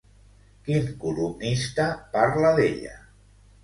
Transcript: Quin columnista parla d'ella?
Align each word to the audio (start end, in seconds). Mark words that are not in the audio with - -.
Quin 0.69 0.87
columnista 1.05 1.89
parla 2.19 2.57
d'ella? 2.61 3.01